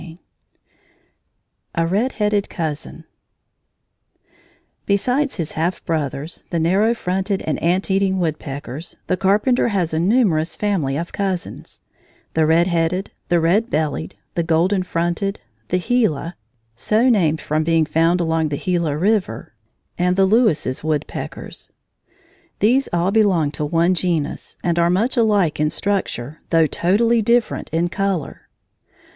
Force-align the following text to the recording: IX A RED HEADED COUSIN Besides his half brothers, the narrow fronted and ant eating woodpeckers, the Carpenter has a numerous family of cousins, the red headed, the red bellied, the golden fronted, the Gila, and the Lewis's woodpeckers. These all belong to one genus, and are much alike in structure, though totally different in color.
IX 0.01 0.19
A 1.75 1.85
RED 1.85 2.13
HEADED 2.13 2.49
COUSIN 2.49 3.03
Besides 4.87 5.35
his 5.35 5.51
half 5.51 5.85
brothers, 5.85 6.43
the 6.49 6.57
narrow 6.57 6.95
fronted 6.95 7.43
and 7.43 7.61
ant 7.61 7.91
eating 7.91 8.17
woodpeckers, 8.17 8.97
the 9.05 9.15
Carpenter 9.15 9.67
has 9.67 9.93
a 9.93 9.99
numerous 9.99 10.55
family 10.55 10.97
of 10.97 11.13
cousins, 11.13 11.81
the 12.33 12.47
red 12.47 12.65
headed, 12.65 13.11
the 13.29 13.39
red 13.39 13.69
bellied, 13.69 14.15
the 14.33 14.41
golden 14.41 14.81
fronted, 14.81 15.39
the 15.67 15.77
Gila, 15.77 16.35
and 16.89 17.15
the 17.37 18.57
Lewis's 20.17 20.83
woodpeckers. 20.83 21.71
These 22.57 22.89
all 22.91 23.11
belong 23.11 23.51
to 23.51 23.63
one 23.65 23.93
genus, 23.93 24.57
and 24.63 24.79
are 24.79 24.89
much 24.89 25.15
alike 25.15 25.59
in 25.59 25.69
structure, 25.69 26.41
though 26.49 26.65
totally 26.65 27.21
different 27.21 27.69
in 27.69 27.87
color. 27.89 28.47